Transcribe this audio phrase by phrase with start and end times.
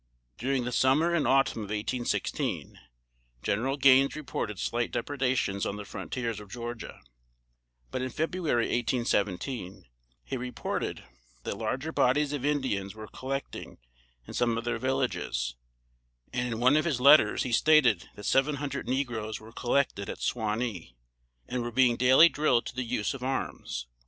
[0.39, 2.79] During the summer and autumn of 1816,
[3.43, 7.01] General Gaines reported slight depredations on the frontiers of Georgia,
[7.91, 9.85] but in February, 1817,
[10.23, 11.03] he reported
[11.43, 13.77] that larger bodies of Indians were collecting
[14.25, 15.55] in some of their villages;
[16.33, 20.17] and in one of his letters he stated that seven hundred negroes were collected at
[20.19, 20.95] Suwanee,
[21.47, 23.85] and were being daily drilled to the use of arms.